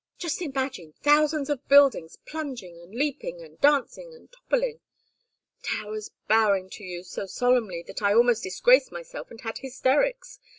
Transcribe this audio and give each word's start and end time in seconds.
Just 0.17 0.41
imagine 0.41 0.95
thousands 1.03 1.47
of 1.47 1.67
buildings 1.67 2.17
plunging, 2.25 2.81
and 2.81 2.91
leaping, 2.95 3.39
and 3.43 3.61
dancing, 3.61 4.15
and 4.15 4.31
toppling. 4.31 4.79
Towers 5.61 6.09
bowing 6.27 6.71
to 6.71 6.83
you 6.83 7.03
so 7.03 7.27
solemnly 7.27 7.83
that 7.83 8.01
I 8.01 8.15
almost 8.15 8.41
disgraced 8.41 8.91
myself 8.91 9.29
and 9.29 9.39
had 9.41 9.59
hysterics. 9.59 10.39